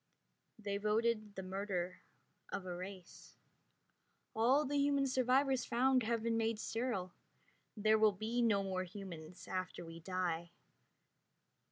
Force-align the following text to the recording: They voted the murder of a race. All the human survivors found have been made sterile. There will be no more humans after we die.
They 0.57 0.77
voted 0.77 1.35
the 1.35 1.43
murder 1.43 2.01
of 2.51 2.65
a 2.65 2.75
race. 2.75 3.37
All 4.35 4.65
the 4.65 4.79
human 4.79 5.05
survivors 5.05 5.63
found 5.63 6.01
have 6.01 6.23
been 6.23 6.37
made 6.37 6.57
sterile. 6.57 7.13
There 7.77 7.99
will 7.99 8.11
be 8.11 8.41
no 8.41 8.63
more 8.63 8.83
humans 8.83 9.47
after 9.47 9.85
we 9.85 9.99
die. 9.99 10.49